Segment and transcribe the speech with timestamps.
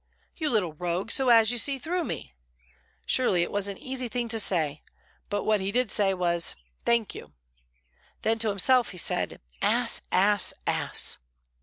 [0.35, 2.33] "You little rogue, so you see through me!"
[3.05, 4.81] Surely it was an easy thing to say;
[5.29, 7.33] but what he did say was "Thank you."
[8.23, 11.19] Then to himself he said, "Ass, ass, ass!"